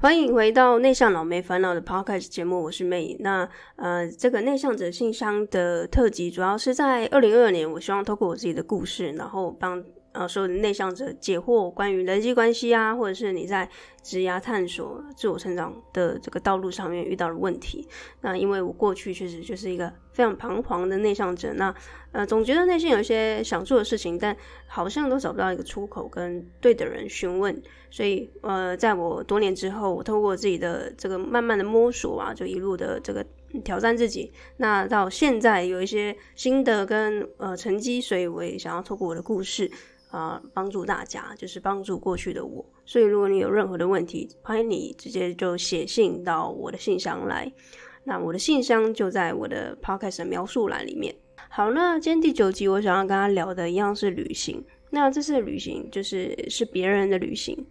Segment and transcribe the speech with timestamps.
[0.00, 3.16] 欢迎回到内向老妹烦恼的 Podcast 节目，我是妹。
[3.18, 9.84] 那呃，这个内向者信箱的特辑，主要是在二零二二年，我希望透过我自己的故事，然后帮。
[10.12, 13.68] 呃，所有的内向者解惑关于人际关系啊，或者是你在
[14.02, 17.86] 职涯探索、自我成长的这个道路上面遇到的问题。
[18.22, 21.72] 那因为我过去确实就是一个非常彷徨的内向者，那
[22.12, 24.34] 呃，总觉得内心有一些想做的事情，但
[24.66, 27.62] 好像都找不到一个出口跟对的人询问。
[27.90, 33.24] 所以呃，在我多年之后，我透过自己的这个慢慢的摸索啊，就一路的这个
[33.62, 34.32] 挑战自己。
[34.56, 39.70] 那到现在有一些心得跟呃成绩，所以我也想要透过我的故事。
[40.10, 47.52] 啊，帮助大家就是帮助过去的我，所以如果你有任何的问题，欢迎你直接就写信到我的信箱来。
[48.04, 51.14] 那我的信箱就在我的 podcast 的描述栏里面。
[51.50, 54.64] 好，那今天第九集我想要跟他聊的一样是旅行。
[54.90, 57.66] 那这次的旅行就是是别人的旅行。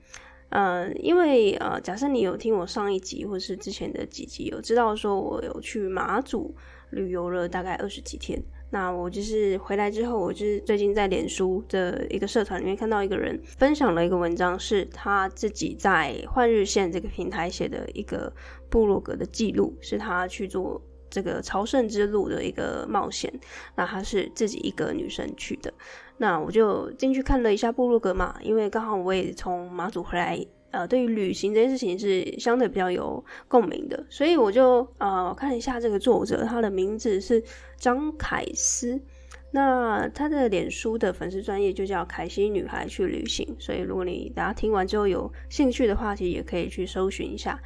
[0.49, 6.55] 呃，因为呃，假设你有听我上一集或是之前的几集，有知道说我有去马祖
[6.91, 8.41] 旅游了大概二十几天。
[8.69, 18.31] 那我就是回来之后，我就是最近在脸书的一个社团里面看到一个人分享了一个文章，是他自己在换日线这个平台写的一个
[18.69, 23.33] 部落格的记录，是他去做这个朝圣之路的一个冒险。
[23.75, 25.73] 那他是自己一个女生去的，
[26.17, 30.45] 那我就进去看了一下部落格嘛，因为刚好我也从马祖回来。
[30.77, 37.43] 呃，对于旅行这件事情是相对比较有共鸣的，所以我就呃看一下这个作者，他的名字是
[37.77, 39.01] 张凯思，
[39.49, 47.59] 那他的脸书的粉丝专业就叫凯西女孩去旅行，所以如果你大家听完之后有兴趣的话，其实也可以去搜寻一下。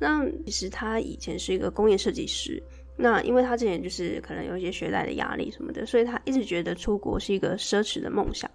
[0.00, 2.60] 那其实他以前是一个工业设计师，
[2.96, 8.50] 那因为他之前就是可能有一些学贷的压力什么的，所以他一直觉得出国是一个奢侈的梦想。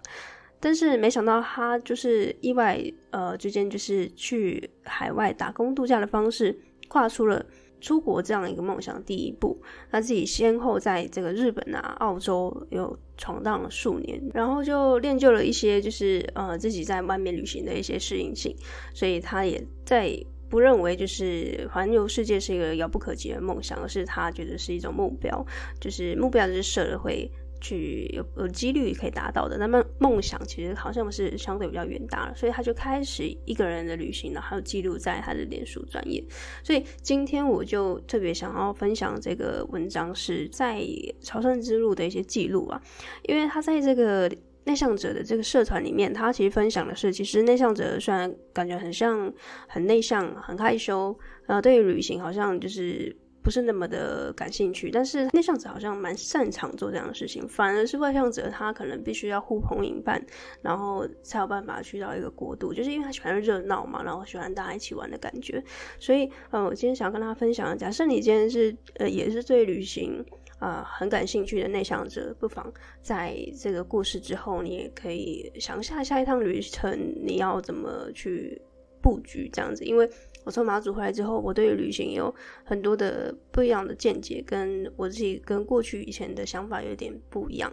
[0.64, 2.80] 但是没想到他就是意外，
[3.10, 6.56] 呃，之间就是去海外打工度假的方式，
[6.86, 7.44] 跨出了
[7.80, 9.60] 出国这样一个梦想第一步。
[9.90, 18.54] 他自己先后在这个日本啊、澳洲有闯荡了数年，然后就练就了一些就是呃自己在外面旅行的一些适应性，
[18.94, 20.16] 所以他也在
[20.48, 25.44] 不认为就是环游世界是一个遥不可及的梦想，而是他觉得是一种目标，
[25.80, 27.28] 就是目标就是社会。
[27.62, 36.22] 去有有几率可以达到的，那么梦想其实好像是相对比较远大了，所以他就开始一个人的旅行了，还有记录在他的脸书专业。
[36.64, 40.84] 所以今天我就特别想要分享这个文章，是在
[41.20, 42.82] 朝圣之路的一些记录啊，
[43.22, 44.28] 因为他在这个
[44.64, 49.32] 内向者的这个社团里面，他其实分享的是，其实内向者虽然感觉很像
[49.68, 53.16] 很内向、很害羞，呃，对于旅行好像就是。
[53.42, 60.24] 不是那么的感兴趣，但是内向者好像蛮擅长做这样的事情，反而是外向者，他可能必须要呼朋引伴，
[60.60, 65.62] 然后才有办法去到一个国度，就是因为他喜欢热闹嘛，然后喜欢大家一起玩的感觉。
[65.98, 70.24] 所以，呃，我今天想跟大家分享，假设你今天是呃也是对旅行
[70.60, 78.62] 啊、很感兴趣的内向者，不妨在这个故事之后，你也可以想下下一趟旅程你要怎么去
[79.02, 80.08] 布局这样子，因为。
[80.44, 87.72] 我从马祖回来之后，我对于旅行有很多的不一样的见解，跟我自己跟过去以前的想法有点不一样。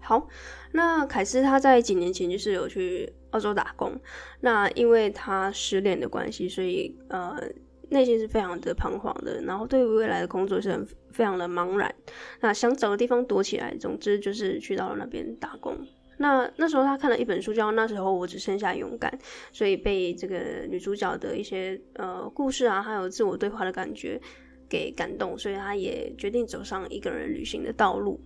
[0.00, 0.28] 好，
[0.72, 3.98] 那凯斯他在几年前就是有去澳洲打工，
[4.40, 7.38] 那因为他失恋的关系，所以呃
[7.88, 11.94] 内心是非常的彷徨的，然后对于未来的工作是很非常的茫然，
[12.40, 15.74] 那想找个地方躲起来，总之就是去到了那边打工。
[16.16, 19.10] 那那时候他看了一本书叫《那时候我只剩下勇敢》，
[19.52, 24.20] 所以被这个女主角的一些呃故事啊，还有自我对话的感觉
[24.68, 28.20] 给感动，所以他也决定走上一个人旅行的道路。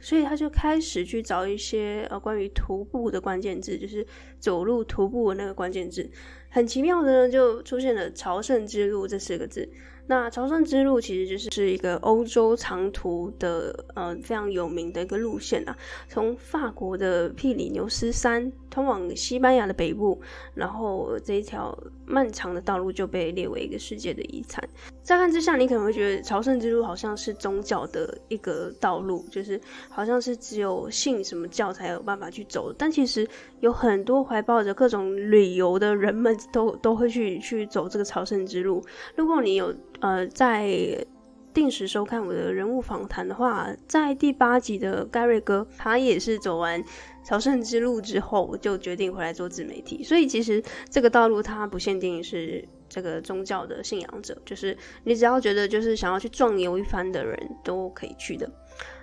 [0.00, 4.04] 所以他就开始去找一些呃关于徒步的关键字，就是
[4.40, 6.10] 走路徒步的那个关键字。
[6.54, 9.66] 很奇妙的呢，就出现了朝圣之路这四个字。
[10.08, 15.74] 那朝圣之路其实就是是一个欧洲长途的呃非常有名的一个路线啊，
[16.08, 20.20] 从法国的庇里牛斯山通往西班牙的北部，
[20.54, 24.68] 然后这一条漫长的道路就被列为一个世界的遗产。
[25.04, 29.58] 乍看之下，你可能会觉得朝圣之路好像是宗教的一个道路，就是
[29.88, 32.74] 好像是只有信什么教才有办法去走。
[32.76, 33.26] 但其实
[33.60, 38.82] 有很多怀抱着各种旅游的人们都都会去去走这个朝圣之路。
[39.16, 41.06] 如果你有呃在
[41.52, 46.82] 定时收看我的人物访谈的话，在第八集的盖瑞哥，他也是走完
[47.22, 50.02] 朝圣之路之后就决定回来做自媒体。
[50.02, 52.66] 所以其实这个道路它不限定是。
[52.94, 58.46] 这个宗教的信仰者，就是你只要觉得就是想要去壮游一番的人都可以去的。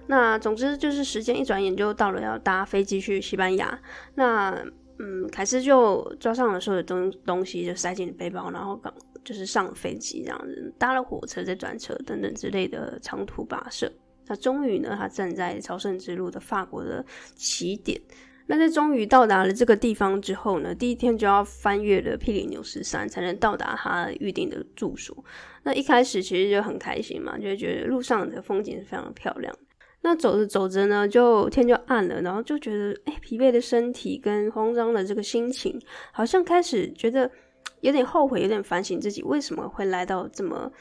[0.05, 3.79] 那总之就是时间一转眼就到了要搭飞机去西班牙。
[4.13, 4.63] 那
[4.99, 8.93] 嗯，凯斯就抓上了所有的东东西，就塞进背包，然后刚
[9.23, 13.91] 就是上飞机这样子，搭了火车再转车等等之类的长途跋涉。
[14.27, 17.03] 那终于呢，他站在朝圣之路的法国的
[17.35, 17.99] 起点。
[18.45, 25.23] 那在终于到达了这个地方之后呢，第一天就要翻越了庇里牛斯山，才能到达他预定的住所。
[25.63, 29.55] 那一开始其实就很开心嘛，就觉得路上的风景是非常漂亮。
[30.01, 35.79] 那走着走着呢，就天就暗了，然后就觉得，哎，疲惫的身体跟慌张的这个心情，
[36.11, 37.29] 好像开始觉得
[37.81, 40.71] 有点后悔，有点反省自己为什么会来到这么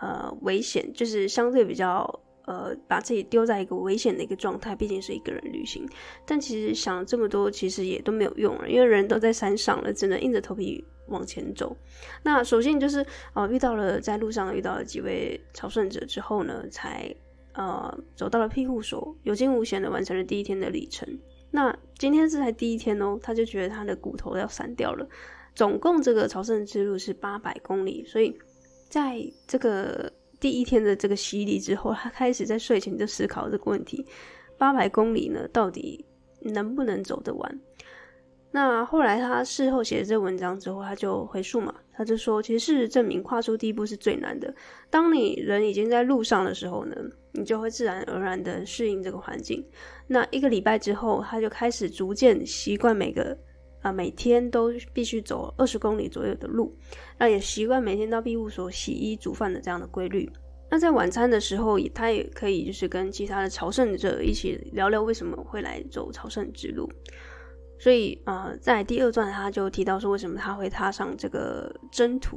[0.00, 2.08] 呃危险，就是相对比较。
[2.48, 5.86] 呃，把自己丢在一个危险的一个状态，毕竟是一个人旅行。
[6.24, 11.76] 但其实想这么多，其实也都没有用了，因为人都在山上了，只能硬着头皮往前走。
[12.22, 13.04] 那首先就是
[13.34, 17.14] 呃，遇到了在路上遇到了几位朝圣者之后呢，才
[17.58, 21.06] 呃走到了庇护所，有惊无险的完成了第一天的里程。
[21.50, 25.06] 那今天是才第一天哦，他就觉得他的骨头要散掉了。
[25.54, 28.34] 总共这个朝圣之路是八百公里，所以
[28.88, 30.10] 在这个。
[30.40, 34.06] 第一天的这个洗礼之后，他开始在睡前就思考这个问题：
[34.56, 36.06] 八百公里呢，到底
[36.42, 37.60] 能不能走得完？
[38.52, 44.54] 那后来他事后写了这文章之后，他就回溯嘛，他就说，其实事实证明，跨出第一步是最难的。
[44.88, 46.96] 当你人已经在路上的时候呢，
[47.32, 49.62] 你就会自然而然的适应这个环境。
[50.06, 53.36] 那一个礼拜之后，他就开始逐渐习惯每个。
[53.80, 56.76] 啊，每天都必须走二十公里左右的路，
[57.16, 60.28] 那也习惯每天到庇护所洗衣煮饭的这样的规律。
[60.68, 66.90] 那在晚餐的时候，他也可以就是跟其他的朝圣者一起聊聊为什么会来走朝圣之路。
[67.78, 72.36] 所以，呃，在第二段他就提到说，为什么他会踏上这个征途，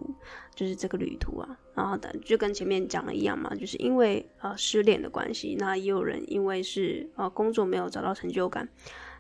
[0.54, 1.58] 就是这个旅途啊。
[1.74, 8.70] 然后的就跟前面讲的一样嘛，就是因为呃失恋的关系，那也有人因为是呃工作没有找到成就感。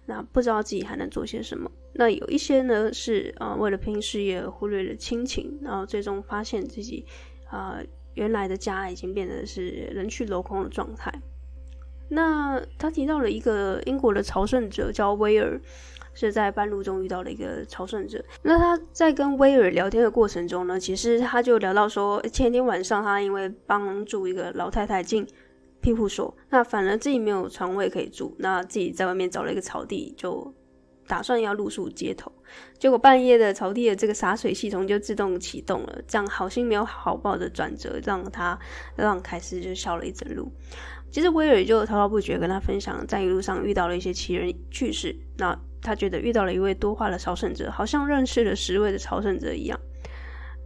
[0.05, 1.71] 那不知道自己还能做些什么。
[1.93, 7.05] 那有一些呢是、呃，为了拼事业忽略了亲情，然后最终发现自己
[7.47, 7.85] 啊、呃、
[8.15, 11.11] 原来的家已经变得是人去楼空的状态。
[12.11, 15.59] 那他提到了一个英国的朝圣者叫威尔，
[16.13, 18.23] 是在半路中遇到了一个朝圣者。
[18.43, 25.27] 那他在跟威尔聊天的过程中呢，其实他就聊到说，前天晚上他因为帮助一个老太太进。
[25.83, 30.53] 庇护所，那反而自己没有床位可以住，那自己在外面找了一个草地，就
[31.11, 32.31] 打算要露宿街头。
[32.79, 38.57] 结果半夜的草地的这个洒水系统就自动启动了，这样好心没有好报的转折，让他
[38.95, 40.49] 让凯斯就笑了一整路。
[41.11, 45.13] 其实威尔就滔滔不绝跟他分享，在一路上遇到了一些奇人趣事。
[45.37, 49.77] 那他觉得遇到了一位多话的朝圣者，好像认识了十位的朝圣者一样。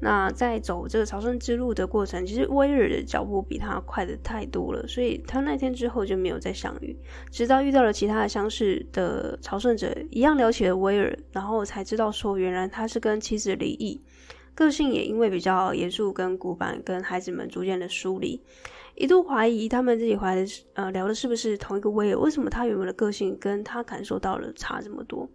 [0.05, 6.95] 那在走这个朝圣之路的过程，其实威尔的脚步比他快的太多了，所以他那天之后就没有再相遇。
[7.31, 13.99] 直到遇到了其他的相识的朝圣者，一样聊起了威尔，然后才知道说，原来他是跟妻子离异，
[14.53, 18.39] 个性也因为比较严肃跟古板，跟孩子们逐渐的疏离，
[18.93, 20.45] 一度怀疑他们自己怀的
[20.75, 22.19] 呃聊的是不是同一个威尔？
[22.19, 25.27] 为什么他原本的个性跟他感受到了差这么多？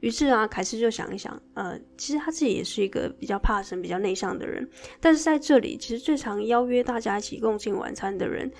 [0.00, 4.68] 于是啊，凯斯就想一想，呃，其实他自己也是一个比较怕生、比较内向的人，
[5.00, 8.50] 但是在这里，其实最常邀约大家一起共进晚餐的人，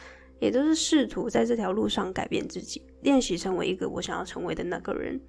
[0.40, 5.20] 也都是试图在这条路上改变自己，练习成为一个我想要成为的那个人。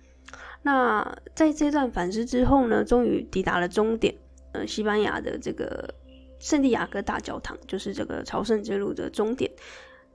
[0.61, 4.13] 那在这段反思之后呢，终于抵达了终点，
[4.53, 5.93] 呃，西班牙的这个
[6.39, 9.51] 圣地亚哥大教堂，就是这个朝圣之路的终点。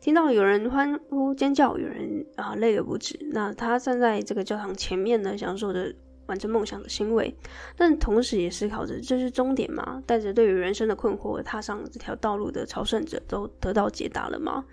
[0.05, 3.19] 听到有人欢呼尖叫，有人啊泪流不止。
[3.33, 5.91] 那他站在这个教堂前面呢，享受着
[6.27, 7.35] 完成梦想的欣慰，
[7.75, 10.03] 但同时也思考着这是终点吗？
[10.07, 14.67] 带着对于人生的困惑踏上这条道路的朝圣者都得到解答了吗？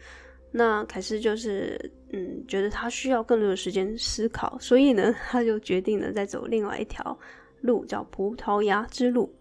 [0.52, 1.80] 那凯斯就是
[2.12, 7.18] 嗯，觉得他需要更多的时间思考，所以呢，他就决定了再走另外一条
[7.62, 9.34] 路叫葡萄牙之路。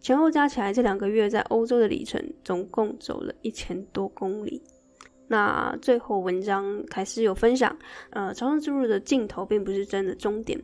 [0.00, 4.60] 前后加起来，这两个月在欧洲的里程总共走了一千多公里。
[5.30, 7.78] 那最后文章凯斯有分享，
[8.10, 10.60] 呃，朝圣之路的尽头并不是真的终点。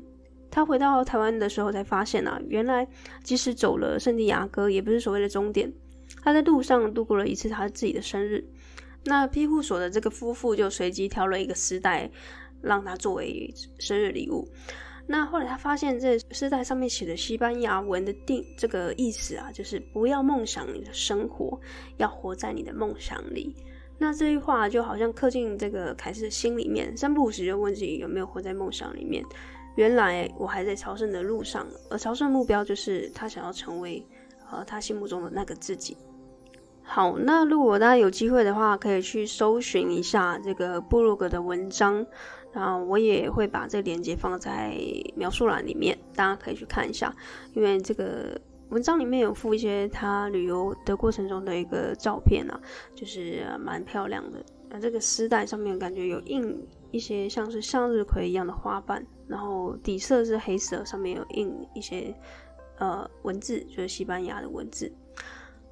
[0.50, 2.85] 他回到台湾的时候才发现啊，原来
[3.23, 5.73] 即使走了圣地亚哥，也不是所谓的终点。
[6.20, 8.44] 他在路上度过了一次他自己的生日。
[9.04, 12.11] 那庇护所的这个夫妇就随机挑了一个丝带，
[12.61, 14.49] 让他作为生日礼物。
[15.06, 21.61] 那后来他发现这丝带上面写的西班牙文的定这个意思啊，就是不要梦想你的生活，
[21.99, 23.54] 要活在你的梦想里。
[23.98, 29.24] 那这句话就好像刻进这个凯斯的心里面，三不五时就问自己有没有活在梦想里面。
[29.74, 34.06] 原来我还在朝圣的路上，而朝圣目标就是他想要成为
[34.50, 35.96] 呃他心目中的那个自己。
[36.82, 42.06] 好，那如果大家有机会的话，可以去搜寻一下这个部落格的文章，
[42.52, 44.72] 那我也会把这个链接放在
[45.16, 47.12] 描述栏里面，大家可以去看一下。
[47.54, 52.61] 因为这个文章里面有附一些他旅游的过程中的一个照片啊，
[52.94, 54.44] 就是蛮漂亮的。
[54.68, 62.12] 那这个丝带上面感觉有印一些像是向日葵一样的花瓣，然后底色是黑色，上面有印一些
[62.78, 64.92] 呃文字，就是西班牙的文字。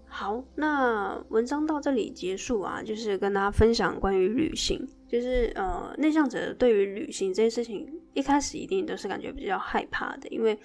[0.06, 10.56] 好，那文章到这里结束啊，就是跟大家分享关于旅行，就是呃，内向者对于旅行这件事情，一开始一定都是感觉比较害怕的，因为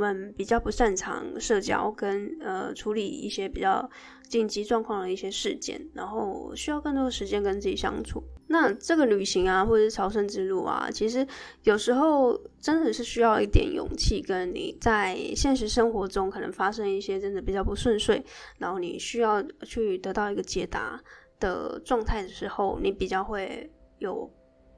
[0.00, 3.88] 们比较不擅长社交跟呃处理一些比较
[4.28, 8.22] 紧急状况的一些事件，然后需要更多的时间跟自己相处。
[8.48, 11.24] 那这个旅行啊，或者是朝圣之路啊，其实
[11.62, 18.20] 有时候真的是需要一点勇气，跟你在现实生活中可能发生一些真的比较不顺遂，
[18.58, 21.00] 然后你需要去得到一个解答
[21.38, 24.28] 的状态的时候，你比较会有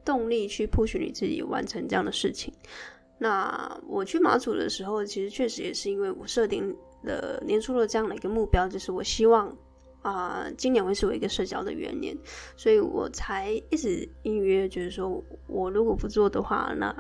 [0.05, 2.53] 动力去 push 你自己完成这样的事情。
[3.23, 9.57] 那我去马祖的时候，其实确实也是因为我设定了年初的这样的一个目标，就是我希望。
[10.05, 12.13] 啊、今年会是我一个社交的元年，
[12.57, 16.93] 所以我才一直隐约觉得说，我如果不做的话，那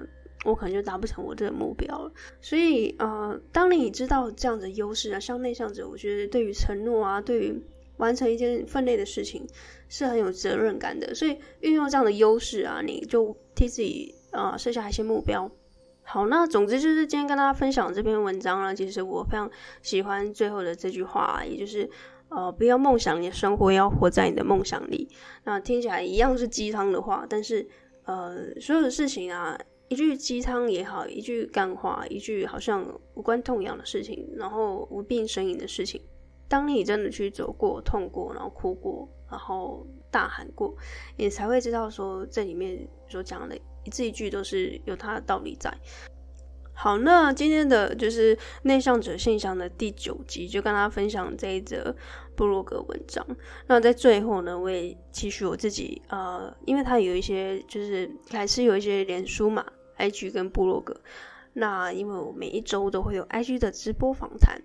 [0.44, 2.12] 我可能就达不成我这个目标了。
[2.40, 7.60] 所以，呃，当你知道这样的优势啊，像内向者，我觉得对于承诺啊，对于
[7.96, 9.44] 完成一件分内的事情，
[9.88, 11.12] 是很有责任感的。
[11.12, 15.50] 所以，运用这样的优势啊，你就替自己啊、呃、设下一些目标。
[16.02, 21.88] 好，那总之就是今天跟大家分享这篇文章呢，其实我非常喜欢最后的这句话，也就是。
[22.35, 25.06] 呃，不要梦想你的生活，要活在你的梦想里。
[25.44, 27.68] 那听起来一样是鸡汤的话，但是
[28.04, 29.54] 呃，所有的事情啊，
[29.88, 36.00] 一句鸡汤也好，一句干话，一句好像无关痛痒的事情，然后无病呻吟的事情，
[36.49, 40.75] 当你真的去走过、痛过，然后哭过，然后大喊过，
[41.18, 45.72] 你才会知道说这里面所讲的一字一句都是有它的道理在。
[46.74, 51.94] 好，那今天的就是内向者信箱的第九集，就跟大家分享这一则
[52.34, 53.24] 部落格文章。
[53.68, 59.64] 那在最后呢，我也期许我自己，呃，因为他有一些就是还是有一些脸书嘛
[59.98, 61.00] ，IG 跟部落格。
[61.52, 64.60] 那因为我每一周都会有 IG 的直播访谈，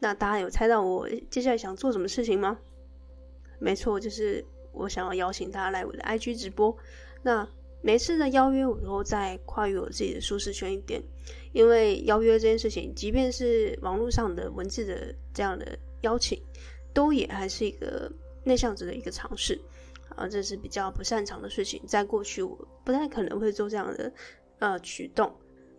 [0.00, 2.58] 那大家有猜到我接下来想做什么事情吗？
[3.58, 6.76] 没错，就是我想要邀请大家来我的 IG 直播。
[7.22, 7.48] 那
[7.84, 11.02] 每次的邀约，我都在跨越我自己的舒适圈一点，
[11.52, 16.40] 因为邀约这件事情，即便是网络上的文字的这样的邀请，
[16.94, 18.10] 都也还是一个
[18.42, 19.60] 内向者的一个尝试
[20.16, 24.10] 啊，这是比较不擅长的事情，在过去我不太可能会做这样的
[24.60, 25.30] 呃举动，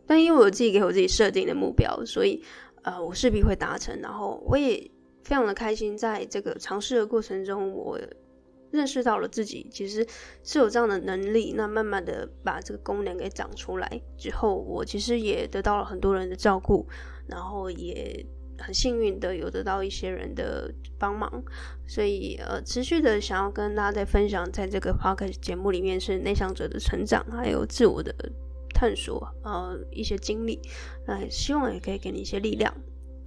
[0.06, 2.40] 但因为我自己给我自己设定的目标，所以
[2.84, 4.80] 呃我势必会达成，然后我也
[5.24, 8.00] 非常的开心，在这个尝试的过程中，我。
[8.76, 10.06] 认识到了自己其实
[10.44, 16.88] 是有这样的能力，那慢慢的把这个功能给长出来之后，我其实也得到了很多人的照顾，
[17.28, 18.26] 然后也
[18.58, 21.44] 很幸运的有得到一些人的帮忙，
[21.88, 28.14] 所以呃持续的想要跟大家再分享，在这个 p o c a s t 节目里面是内向者的成长，还有自我的
[28.74, 30.60] 探索，呃一些经历，
[31.08, 32.74] 那希望也可以给你一些力量。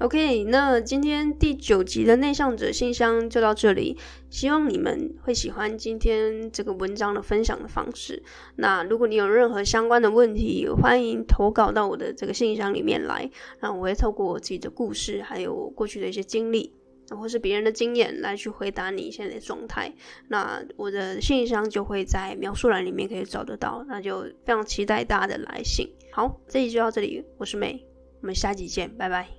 [0.01, 3.99] OK，那今天第九集的内向者信箱就到这里，
[4.31, 8.23] 希望你们会喜欢今天这个文章的分享的方式。
[8.55, 13.29] 那如果你有任何相关的问题，欢迎投稿到我的这个信箱里面来，
[13.61, 16.73] 那我会透过我自己的故事，还有我过去的一些经历，
[17.11, 19.93] 或是别人的经验来去回答你现在的状态。
[20.29, 25.89] 那我的信箱就会在描述栏里面可以找得到，那就非常期待大家的来信。
[26.13, 27.85] 好，这集就到这里，我是美
[28.21, 29.38] 我们下集见，拜拜。